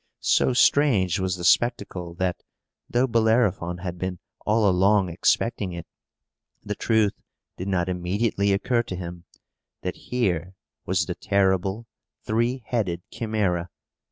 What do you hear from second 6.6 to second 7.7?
the truth did